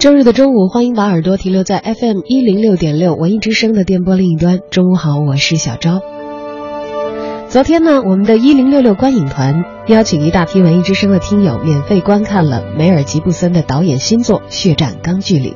[0.00, 4.60] 周日的中午，欢迎把耳朵停留在 FM 一零六点六文艺之声的电波另一端。
[4.70, 6.00] 中午好，我是小昭。
[7.50, 15.52] 昨天呢，我们的一零六六观影团邀请一大批文艺之声的听友免费观看了梅尔吉布森的导演新作《血战钢锯岭》。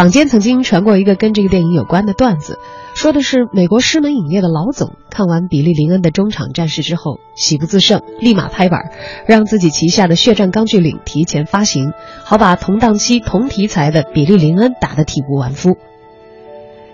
[0.00, 2.58] 坊间曾经传过一个跟这个电影有关的段子，
[2.94, 8.92] 说的是美国狮门影业的老总看完比利林恩的中场战事之后，喜不自胜，立马拍板，
[9.26, 11.92] 让自己旗下的《血战钢锯岭》提前发行，
[12.24, 15.76] 好把同档期同题材的比利林恩打得体无完肤。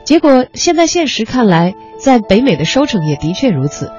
[0.03, 3.93] 结果现在现实看来，在北美的收成也的确如此。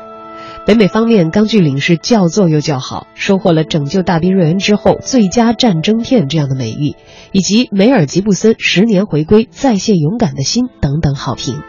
[0.68, 6.98] 北美方面，《钢锯岭》是叫座又叫好，收获了拯救大兵瑞恩之后最佳战争片这样的美誉，
[7.32, 11.62] 以及梅尔吉布森十年回归再现勇敢的心等等好评，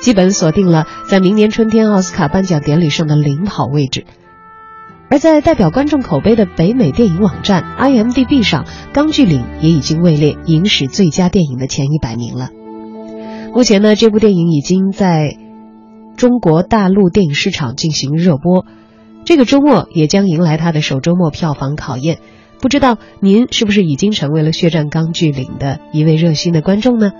[0.00, 4.04] 基本锁定了在明年春天奥斯卡颁奖典礼上的领跑位置。
[5.10, 12.50] 而在代表观众口碑的北美电影网站 IMDB 上，《钢锯岭》也已经位列影史最佳电影的前一百名了。
[13.52, 15.47] 目前呢，这部电影已经在。
[16.18, 18.66] 中国大陆电影市场进行热播，
[19.24, 22.18] 这个周末也将迎来它的首周末票房考验。
[22.60, 27.12] 不知道您是不是已经成为了《血战钢锯岭》的一位热心的观众呢？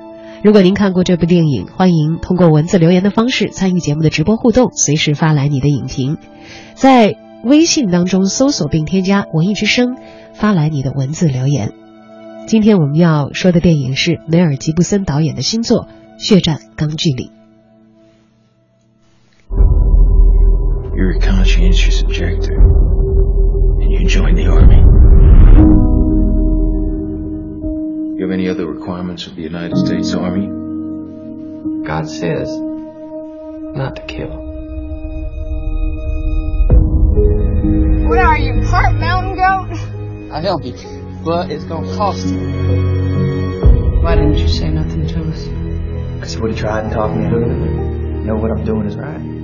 [0.43, 6.17] 如果您看过这部电影，欢迎通过文字留言的方式参与节目的直播互动，随时发来你的影评，
[6.75, 9.97] 在微信当中搜索并添加“文艺之声”，
[10.35, 11.73] 发来你的文字留言。
[12.49, 15.83] 今天我们要说的电影是梅尔吉布森导演的新作
[16.19, 17.29] 《血战钢锯岭》。
[19.51, 24.77] You're a conscientious objector, and you joined the Army.
[28.17, 30.47] You have any other requirements of the United States Army?
[31.87, 34.37] God says not to kill.
[38.09, 40.33] What are you, part mountain goat?
[40.33, 40.75] I'll help you,
[41.25, 42.39] but it's gonna cost you.
[44.03, 45.47] Why didn't you say nothing to us?
[46.15, 47.49] Because you would have tried and talked me into it.
[47.49, 49.38] You know what I'm doing is right.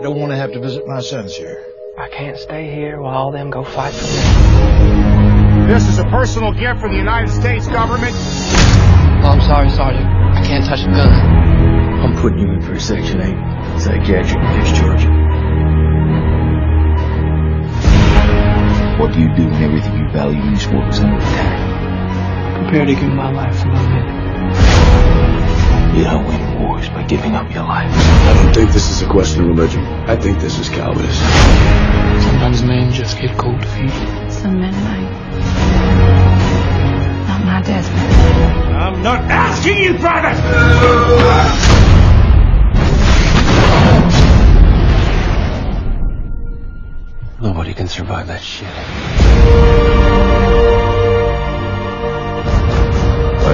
[0.00, 1.62] I don't want to have to visit my sons here.
[1.98, 5.66] I can't stay here while all them go fight for me.
[5.70, 8.14] This is a personal gift from the United States government.
[8.16, 10.06] Oh, I'm sorry, Sergeant.
[10.06, 11.06] I can't touch a gun.
[11.06, 15.04] I'm putting you in for a Section 8 psychiatric discharge.
[18.98, 22.62] What do you do when everything you value in this world is under attack?
[22.62, 24.06] Prepare to give my life for my men.
[25.94, 27.90] You don't win wars by giving up your life.
[27.90, 29.82] I don't think this is a question of religion.
[30.06, 31.18] I think this is cowardice.
[32.24, 33.90] Sometimes men just get cold feet.
[34.30, 35.10] Some men might.
[37.28, 38.00] Not my Desmond.
[38.76, 40.36] I'm not asking you, Private!
[47.40, 50.09] Nobody can survive that shit.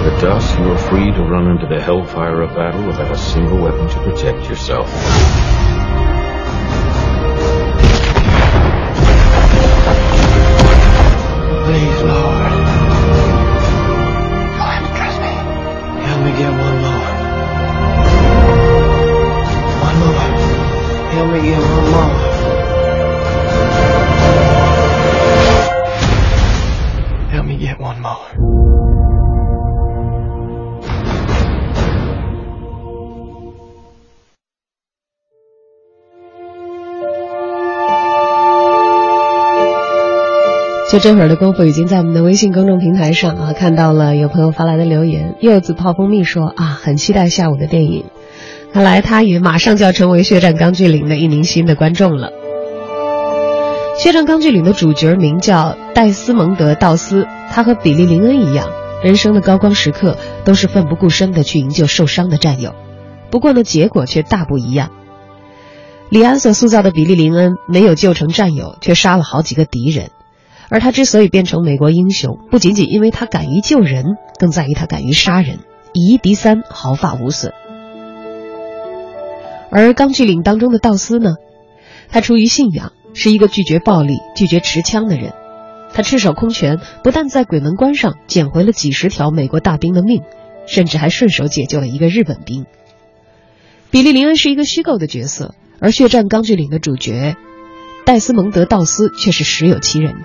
[0.07, 3.61] The dusk, you are free to run into the hellfire of battle without a single
[3.61, 5.56] weapon to protect yourself.
[40.99, 45.37] 这会儿的功夫，已经在我们的微信公众平台上啊，看到了有朋友发来的留言。
[45.41, 48.07] 柚子泡蜂蜜说啊，很期待下午的电影，
[48.73, 52.31] 看来他也马上就要成为《血战钢锯岭》的一名新的观众了。
[54.03, 58.69] 《血战钢锯岭》的主角名叫戴斯蒙德·道斯，他和比利·林恩一样，
[59.03, 62.75] 人生的高光时刻都是奋不顾身的去营救受伤的战友，
[63.31, 64.91] 不过呢，结果却大不一样。
[66.09, 70.11] 李安所塑造的比利·林恩没有救成战友，却杀了好几个敌人。
[70.69, 74.05] 而他之所以变成美国英雄，不仅仅因为他敢于救人，
[74.39, 75.61] 更在于他敢于杀人，
[75.93, 77.53] 以一敌三，毫发无损。
[79.71, 81.35] 而《钢锯岭》当中的道斯呢，
[82.09, 85.33] 他出于信仰，是一个拒绝暴力、拒绝持枪的人。
[85.93, 90.23] 他赤手空拳，不但在鬼门关上捡回了几十条美国大兵的命，
[90.67, 92.67] 甚至还顺手解救了一个日本兵。
[93.91, 97.37] 比利·林恩是一个虚构的角色，而《血战钢锯岭》的主角
[98.05, 100.17] 戴斯蒙德·道斯却是实有其人。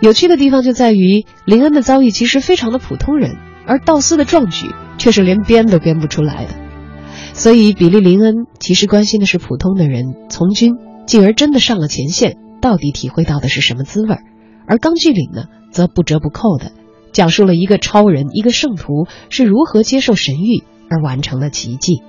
[0.00, 3.36] 有趣的地方就在于，林恩的遭遇其实非常的普通人，
[3.66, 6.50] 而道斯的壮举却是连编都编不出来的。
[7.32, 10.74] 所以，比利·林恩其实关心的是普通的人从军，
[11.06, 14.18] 进而真的上了前线，到底体会到的是什么滋味儿；
[14.68, 16.70] 而钢锯岭呢，则不折不扣的
[17.12, 22.02] 讲述了一个超人、一个圣徒是如何接受神谕而完成了奇迹。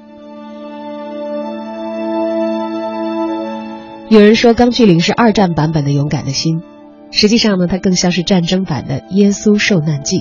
[4.10, 6.60] 有人说，钢锯岭是二战版本的《勇敢的心》，
[7.12, 10.20] 实际上呢，它更像是战争版的《耶稣受难记》。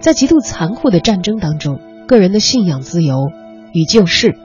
[0.00, 3.30] 在极度残酷的战争当中，个人的信仰自由
[3.72, 4.36] 与救世。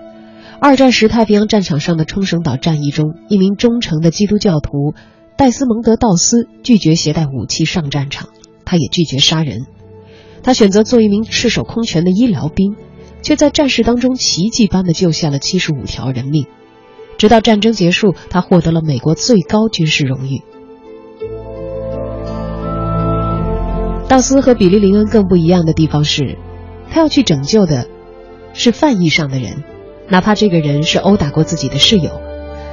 [0.62, 4.94] 二战时太平洋战场上的冲绳岛战役中，一名忠诚的基督教徒
[5.38, 8.30] 戴斯蒙德·道斯拒绝携带武器上战场，
[8.66, 9.66] 他也拒绝杀人，
[10.44, 12.76] 他选择做一名赤手空拳的医疗兵，
[13.22, 16.46] 却在战事当中奇迹般的救下了七十五条人命。
[17.18, 20.42] 直到战争结束，他获得了美国最高军事荣誉。
[24.10, 26.40] 道斯和比利·林恩更不一样的地方是，
[26.90, 27.86] 他要去拯救的，
[28.54, 29.64] 是犯意上的人，
[30.10, 32.20] 哪怕这个人是殴打过自己的室友，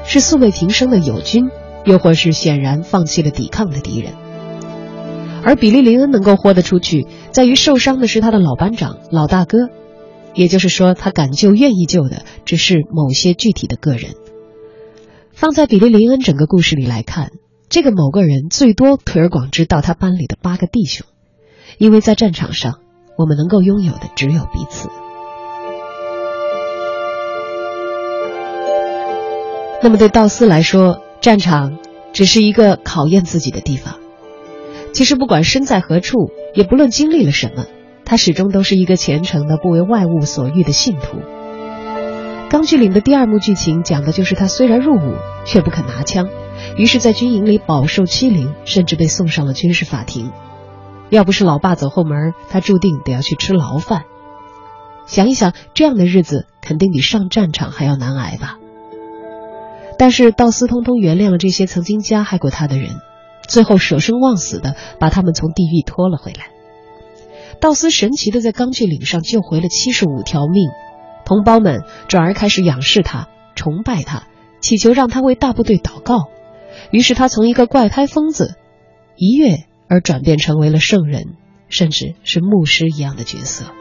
[0.06, 1.50] 是素未平生的友军，
[1.84, 4.14] 又或是显然放弃了抵抗的敌人。
[5.44, 9.58] 而比利·林恩能够豁得出去，在于受伤的是他的老班长、老大哥，
[10.32, 14.12] 也就是说，他敢救、愿意救的只是某些具体的个人。
[15.32, 17.32] 放在比利·林恩整个故事里来看，
[17.68, 21.06] 这个某个人最多推而广之到他班里的八个弟兄，
[21.78, 22.74] 因为在战场上，
[23.18, 24.88] 我们能够拥有的只有彼此。
[29.82, 31.78] 那么对道斯来说，战场
[32.12, 33.96] 只是一个考验自己的地方。
[34.92, 37.66] 其实不管身在何处，也不论经历了什么，
[38.04, 41.18] 他始终都是一个虔诚的、不为外物所欲的信徒。
[42.48, 46.28] 《钢锯岭》的第二幕剧情讲的就是他虽然入伍，却不肯拿枪，
[46.78, 50.32] 于是，在军营里饱受欺凌，甚至被送上了军事法庭。
[51.10, 54.04] 要不是老爸走后门，他注定得要去吃牢饭。
[55.06, 58.58] 想一想，这样的日子肯定比上战场还要难挨吧。
[59.98, 62.96] 但是道斯通通原谅了这些曾经加害过他的人，
[63.48, 66.48] 最后舍生忘死的把他们从地狱拖了回来。
[67.60, 70.68] 道斯神奇的在钢锯岭上救回了七十五条命。
[71.24, 74.28] 同胞们转而开始仰视他，崇拜他，
[74.60, 76.28] 祈求让他为大部队祷告。
[76.92, 78.54] 于是他从一个怪胎疯子，
[79.16, 81.34] 一跃而转变成为了圣人，
[81.68, 83.72] 甚至是牧师一样的角色。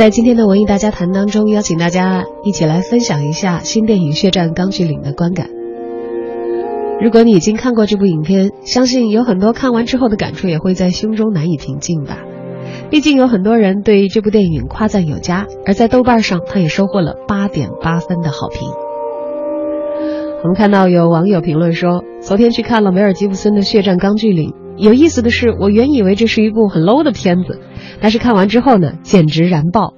[0.00, 5.50] 在今天的文艺大家谈当中，邀请大家一起来分享一下新电影《血战钢锯岭》的观感。
[7.02, 12.16] 如果你已经看过这部影片，相信有很多看完之后的感触也会在胸中难以平静吧。
[12.88, 18.70] 毕竟有很多人对这部电影夸赞有加，而在豆瓣上，它也收获了八点八分的好评。
[20.42, 24.48] 我们看到有网友评论说，昨天去看了梅尔吉布森的《血战钢锯岭》，
[24.80, 27.60] 有意思的是，我原以为这是一部很 low 的片子。
[28.00, 29.92] 但是看完之后呢，简直燃爆！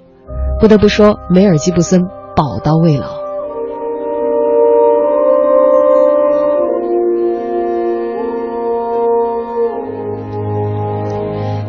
[0.60, 2.02] 不得不说，梅尔吉布森
[2.34, 3.06] 宝刀未老。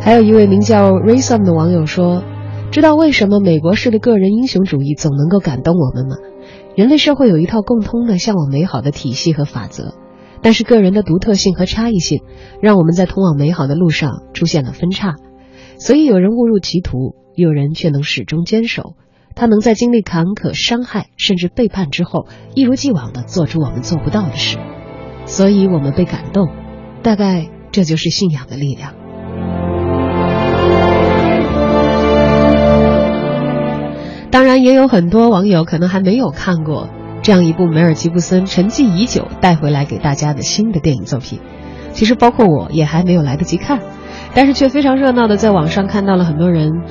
[0.01, 2.23] 还有一位名叫 Raysam 的网友说
[2.71, 6.15] ：“知道为什么美国式的个人英雄主义总能够感动我们吗？
[6.75, 9.93] 人类社会有一套共通的向往美好的体系和法则，
[10.43, 12.21] 但是个人的独特性和差异性，
[12.61, 15.15] 让我们在通往美好的路上出现了分叉。”
[15.79, 18.93] 所以有人误入歧途，有人却能始终坚守。
[19.35, 24.59] 他能在经历坎坷、伤害甚至背叛之后，一如既往地做出我们做不到的事。
[25.25, 26.49] 所以我们被感动，
[27.01, 28.93] 大概这就是信仰的力量。
[34.29, 36.89] 当然，也有很多网友可能还没有看过，
[37.23, 41.39] 这样一部梅尔吉布森沉寂已久带回来给大家的新的电影作品。
[41.93, 43.79] 其实包括我也还没有来得及看，
[44.33, 46.81] 但是却非常热闹的在网上看到了很多人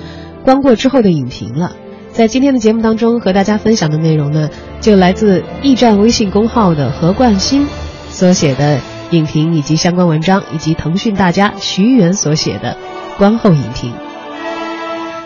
[0.43, 1.73] 观过之后的影评了。
[2.12, 4.49] 在今天的节目当中和大家分享的内容呢，
[4.81, 7.67] 就来自驿站微信公号的何冠新
[8.09, 12.77] 所写的影评以及相关文章，以及腾讯大家徐元所写的
[13.19, 13.93] 观后影评。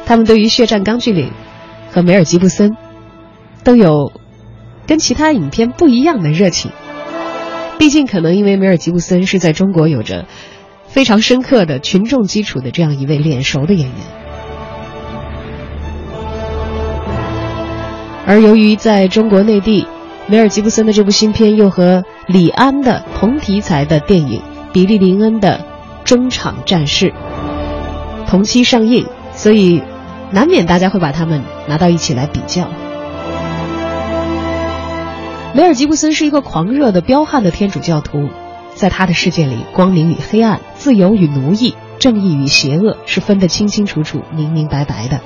[0.04, 1.30] 他们对于《血战钢锯岭》
[1.94, 2.76] 和梅尔吉布森
[3.62, 4.12] 都有
[4.86, 6.70] 跟其他影片不一样的热情。
[7.78, 10.24] 毕竟，可能因为梅尔吉布森是在中国有着
[10.88, 13.96] 非常深刻的群众基础的这样一位脸熟的演员，
[18.26, 19.86] 而由于在中国内地，
[20.26, 24.40] 梅尔吉布森的这部新片又和李安的同题材的电影
[24.72, 25.66] 《比利林恩的
[26.04, 27.10] 中场战事》
[28.26, 29.82] 同期上映，所以
[30.30, 32.68] 难免大家会把他们拿到一起来比较。
[35.56, 38.28] 梅尔吉布森是一个狂热的、彪悍的天主教徒，
[38.74, 45.22] 在他的世界里，光明与黑暗、自由与奴役、正义与邪恶是分得清清楚楚、明明白白的。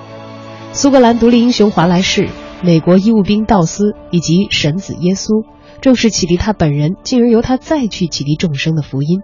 [0.73, 2.29] 苏格兰独立英雄华莱士、
[2.63, 5.45] 美国医务兵道斯以及神子耶稣，
[5.81, 9.23] 正是启迪他本人，进而由他再去启迪众生的福音。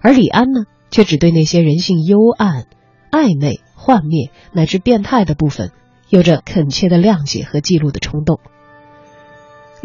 [0.00, 2.64] 而李安呢，却只对那些人性幽暗、
[3.12, 5.70] 暧昧、幻灭乃至变态的部分，
[6.08, 8.40] 有着恳切的谅解和记录的冲动。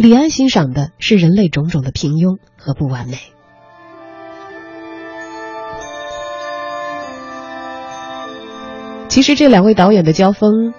[0.02, 3.18] 李安欣赏的是人类种种的平庸和不完美。
[9.10, 10.74] 其实这两位导演的交锋，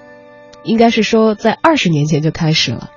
[0.65, 2.89] 应该是说在二十年前就开始了。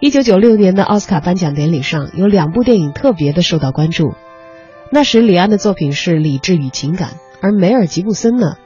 [0.00, 4.12] 一九九六年的奥斯卡颁奖典礼上，有两部电影特别的受到关注。
[4.90, 8.56] 那时李安的作品是《理智与情感》，而梅尔吉布森呢，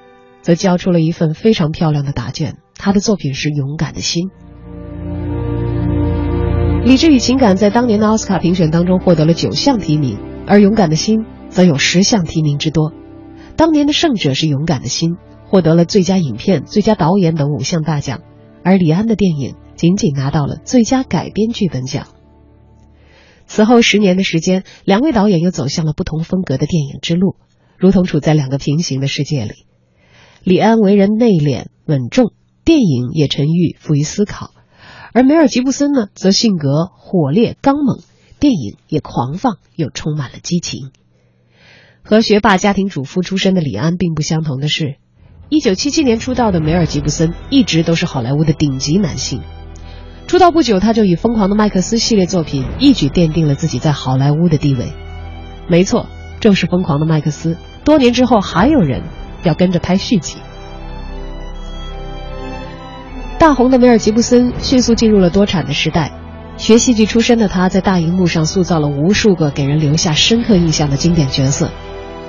[0.43, 4.31] 则交出了一份非常漂亮的答卷，他的作品是《勇敢的心》。
[6.89, 12.95] 理智与情感在当年的奥斯卡评选当中获得了九项提名，而勇敢的心则有十项提名之多。
[13.57, 18.23] 当年的胜者是勇敢的心，获得了最佳影片、最佳导演等五项大奖，
[18.65, 22.07] 而李安的电影仅仅拿到了最佳改编剧本奖。
[23.45, 27.37] 此后十年的时间，两位导演又走向了不同风格的电影之路，
[27.77, 29.67] 如同处在两个平行的世界里。
[30.43, 32.33] 李安为人内敛稳重，
[32.65, 34.53] 电影也沉郁富于思考。
[35.13, 38.01] 而梅尔吉布森呢，则性格火烈刚猛，
[38.39, 40.91] 电影也狂放又充满了激情。
[42.03, 44.97] 和学霸家庭主妇出身的李安并不相同的是，
[45.49, 49.43] 一九七七年出道的梅尔吉布森一直都是好莱坞的顶级男性。
[50.27, 54.93] 出道不久，他就以《疯狂的麦克斯》系列作品一举奠定了自己在好莱坞的地位。
[55.69, 56.07] 没错，
[56.41, 57.55] 正是《疯狂的麦克斯》。
[57.85, 59.03] 多年之后，还有人
[59.43, 60.37] 要跟着拍续集。
[63.39, 66.11] 大红的梅尔吉布森迅速进入了多产的时代，
[66.57, 71.71] 学戏剧出身的他在大荧幕上塑造了无数个给人留下深刻印象的经典角色，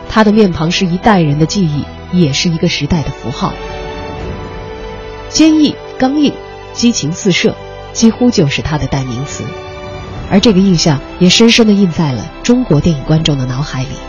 [0.07, 3.53] 他的面庞是一代人的记忆，也是一个时代的符号。
[5.29, 6.31] 坚毅、刚硬、
[6.73, 7.55] 激情四射，
[7.91, 9.43] 几乎就是他的代名词，
[10.29, 14.08] 而这个印象也深深的印在了中国电影观众的脑海里。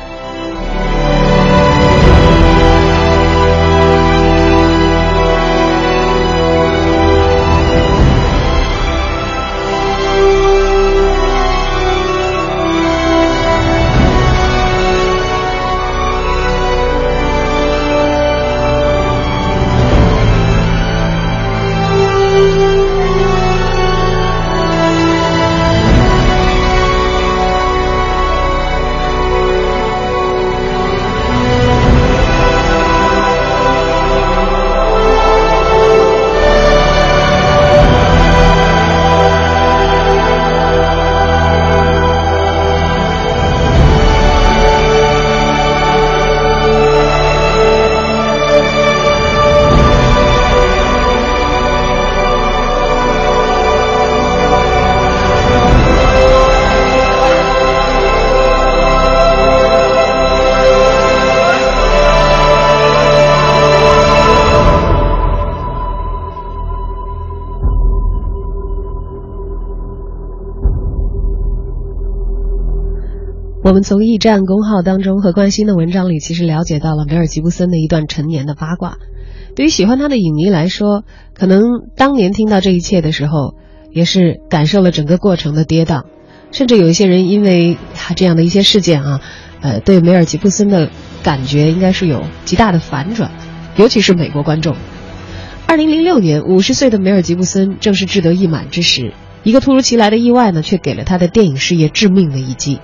[73.71, 78.97] 我们从驿站公号当中和关心的文章里，其实了解到了梅尔吉布森的一段陈年的八卦。
[79.55, 81.62] 对于喜欢他的影迷来说，可能
[81.95, 83.55] 当年听到这一切的时候，
[83.93, 86.03] 也是感受了整个过程的跌宕。
[86.50, 89.21] 甚至有一些人因为他这样的一些事件啊，
[89.61, 90.91] 呃，对梅尔吉布森的
[91.23, 93.31] 感觉应该是有极大的反转，
[93.77, 94.75] 尤其是美国观众。
[95.69, 102.81] 二零零六年，五十岁的梅尔吉布森正是志得意满之时，一个突如其来的意外呢，却给了他的电影事业致命的一击。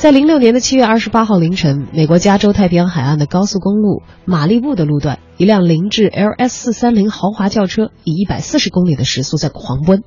[0.00, 10.02] 在零六年的七月二十八号凌晨，美国加州太平洋海岸的高速公路马利布的路段，一辆凌志 LS 四三零豪华轿车以一百四十公里的时速在狂奔，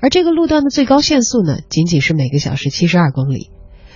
[0.00, 3.50] 而这个路段的最高限速呢，仅仅是每个小时七十二公里。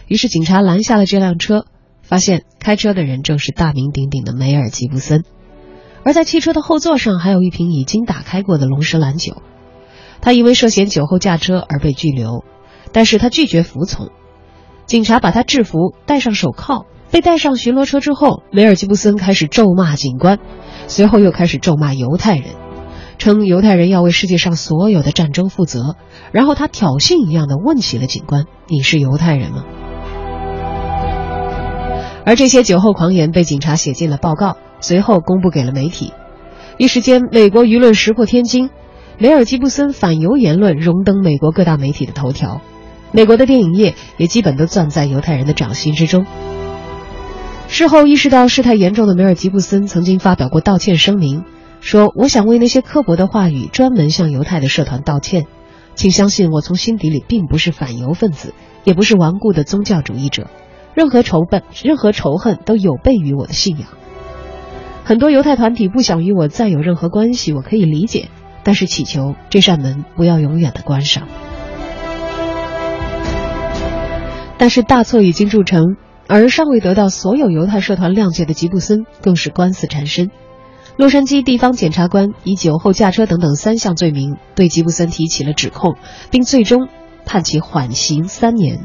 [0.09, 1.66] 于是警察拦下了这辆车，
[2.02, 5.23] 发现开车的人正是大名鼎鼎的梅尔吉布森，
[6.02, 9.40] 而在汽车的后座上还有一瓶已经打开过的龙舌兰酒。
[10.21, 12.42] 他因为涉嫌酒后驾车而被拘留，
[12.90, 14.09] 但是他拒绝服从。
[14.88, 20.38] 警察把他制服，戴上手铐，被带上巡逻车之后，梅尔吉布森开始咒骂警官，
[20.87, 22.54] 随后又开始咒骂犹太人，
[23.18, 25.97] 称犹太人要为世界上所有的战争负责。
[26.33, 29.62] 然后他挑衅一样的问起了警官：“你是犹太人吗？”
[32.25, 36.14] 而这些酒后狂言被警察写进了报告，随后公布给了媒体。
[36.78, 38.71] 一时间，美国舆论石破天惊，
[39.18, 42.62] 梅尔吉布森反犹言论荣登美国各大媒体的头条。
[43.12, 46.27] 美国的电影业也基本都攥在犹太人的掌心之中。
[47.69, 51.45] 事后意识到事态严重的梅尔吉布森曾经发表过道歉声明，
[51.81, 55.47] 说：“我想为那些刻薄的话语专门向犹太的社团道歉，
[55.95, 60.49] 请相信我从心底里并不是反犹分子，也不是顽固的宗教主义者，
[60.95, 63.88] 任何仇恨、任何仇恨都有悖于我的信仰。
[65.05, 68.29] 很多犹太团体不想与我再有任何关系，我可以理解，
[68.65, 71.29] 但是祈求这扇门不要永远的关上。”
[74.59, 75.97] 但是大错已经铸成，
[76.27, 80.31] 而尚未得到所有犹太社团谅解的吉布森更是官司缠身。
[80.97, 85.95] 洛杉矶地方检察官以酒后驾车等等三项罪名对吉布森提起了指控，
[86.33, 86.88] 并最终
[87.25, 88.81] 判其缓刑三年。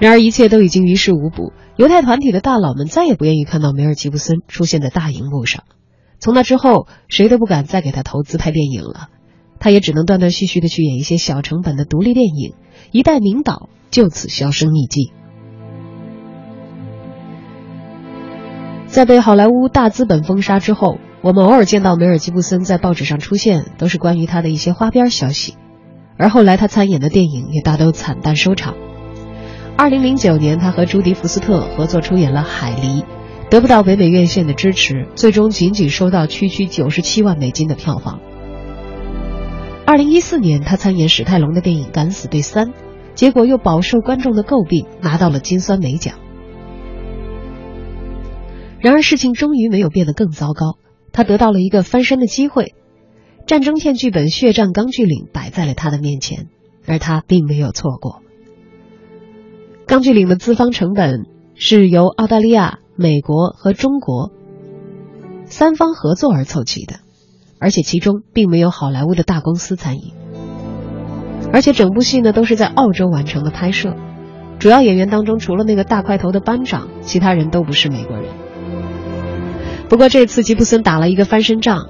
[0.00, 5.62] 然而一切都已经于事无补，犹太团体的大佬们再也不愿意看到梅尔吉布森出现在大荧幕上。
[6.18, 9.08] 从那之后，谁都不敢再给他投资拍电影了。
[9.62, 12.54] 他也只能断断续续的去演一些小成本的独立电影，
[12.90, 15.12] 一代名导就此销声匿迹。
[18.88, 25.54] 在被好莱坞大资本封杀之后，我们偶尔见到梅尔吉布森在报纸上出现，都是关于他的一些花边消息。
[26.16, 28.74] 而后来他参演的电影也大都惨淡收场。
[29.76, 33.02] 二零零九年，他和朱迪福斯特合作出演了《海狸》，
[33.48, 38.18] 得不到北美院线的支持，最终仅仅收到区区九十七万美金的票房。
[39.92, 42.68] 二零一四年，他参演史泰龙的电影《敢死队三》，
[43.14, 46.18] 结果又饱受观众的诟病，拿到了金酸梅奖。
[48.80, 50.78] 然而，事情终于没有变得更糟糕，
[51.12, 52.74] 他得到了一个翻身的机会。
[53.46, 56.46] 战争片剧本《血战钢锯岭》摆在了他的面前，
[56.86, 58.22] 而他并没有错过。
[59.84, 64.32] 《钢锯岭》的资方成本是由澳大利亚、美国和中国
[65.44, 67.00] 三方合作而凑齐的。
[67.62, 70.12] 而且其中并没有好莱坞的大公司参与，
[71.52, 73.94] 而且整部戏呢都是在澳洲完成的拍摄，
[74.58, 78.26] 主要演员当中除了那个大块头的班长，其他人都不是美国人。
[79.88, 81.88] 不过这次吉布森打了一个翻身仗，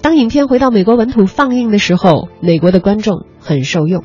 [0.00, 4.04] 当影片回到美国本土放映的时候，美国的观众很受用，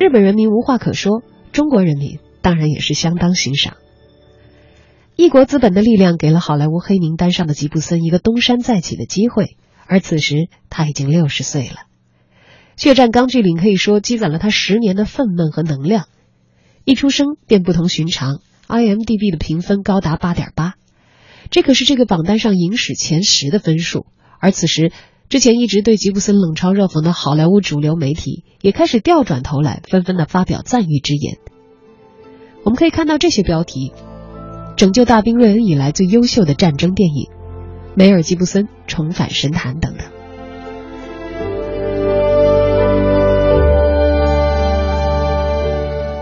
[0.00, 3.74] 日本人民无话可说，中国人民当然也是相当欣赏。
[5.14, 9.56] 异国资本的力量给了好莱坞黑名单上的吉布森一个东山再起的机会。
[9.88, 11.76] 而此时他已经六十岁了，
[12.76, 16.04] 《血战钢锯岭》可以说积攒了他十年的愤懑和能量。
[16.84, 20.74] 一出生便不同寻常，IMDB 的评分高达八点八，
[21.50, 24.06] 这可是这个榜单上影史前十的分数。
[24.38, 24.92] 而此时，
[25.30, 31.38] 之前一直对吉布森冷嘲热讽的好莱坞主流媒体也开始调转头来，纷纷的发表赞誉之言。
[32.62, 33.92] 我们可以看到这些标题：
[34.76, 37.30] 拯救大兵瑞恩以来最优秀的战争电影。
[37.98, 40.06] 梅尔吉布森重返神坛等等。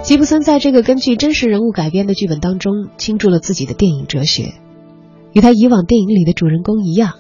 [0.03, 4.55] 吉布森在这个根据真实人物改编的剧本当中倾注了自己的电影哲学，
[5.35, 7.19] 与他以往电影里的主人公一样，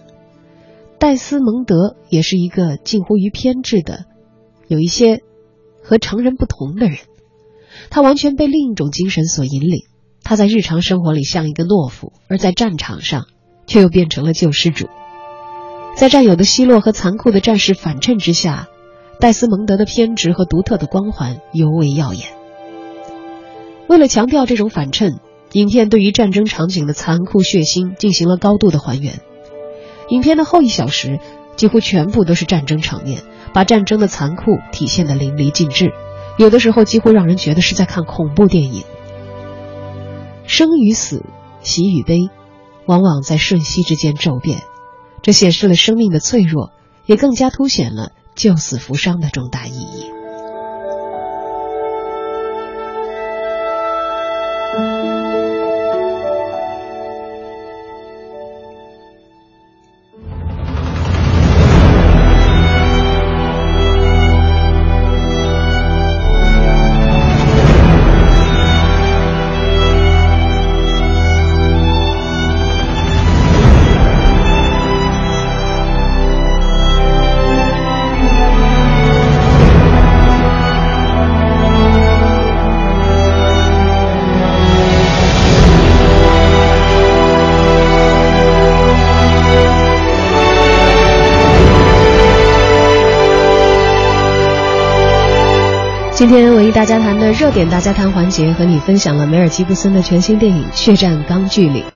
[0.99, 4.07] 戴斯蒙德也是一个近乎于偏执的、
[4.69, 5.21] 有一些
[5.83, 6.97] 和常人不同的人。
[7.90, 9.81] 他完全被另一种精神所引领。
[10.23, 13.27] 他在日常生活里像一个懦夫，而在战场上。
[13.66, 14.88] 却又变成了救世主，
[15.96, 18.68] 在战友的奚落和残酷的战士反衬之下，
[19.20, 22.29] 戴斯蒙德的偏执和独特的光环尤为耀眼。
[23.88, 25.20] 为了强调这种反衬，
[25.52, 29.20] 影片对于战争场景的残酷血腥进行了高度的还原。
[30.09, 31.18] 影片的后一小时
[31.57, 35.92] 几乎全部都是战争场面，把战争的残酷体现的淋漓尽致，
[36.37, 38.85] 有的时候几乎让人觉得是在看恐怖电影。
[40.46, 41.24] 生与死，
[41.62, 42.29] 喜与悲。
[42.87, 44.62] 往往在瞬息之间骤变，
[45.22, 46.72] 这显示了生命的脆弱，
[47.05, 50.15] 也更加凸显了救死扶伤的重大意义。
[96.16, 101.83] 今天文艺大家谈的热点大家谈环节，和你分享了梅尔吉布森的全新电影《血战钢锯岭》。